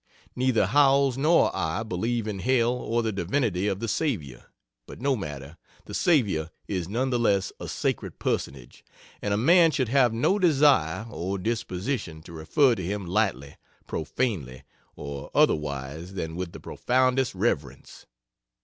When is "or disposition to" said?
11.11-12.33